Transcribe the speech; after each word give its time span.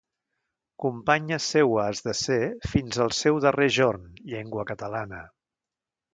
Companya 0.85 1.37
seua 1.47 1.83
has 1.83 2.01
de 2.07 2.15
ser 2.21 2.39
fins 2.73 2.99
al 3.05 3.13
seu 3.19 3.39
darrer 3.45 3.69
jorn, 3.77 4.09
llengua 4.33 4.67
catalana. 4.73 5.23